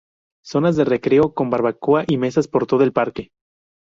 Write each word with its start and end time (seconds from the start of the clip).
Zonas 0.43 0.75
de 0.77 0.83
recreo, 0.83 1.35
con 1.35 1.51
barbacoa 1.51 2.05
y 2.07 2.17
mesas 2.17 2.47
por 2.47 2.65
todo 2.65 2.83
el 2.83 2.91
parque. 2.91 3.29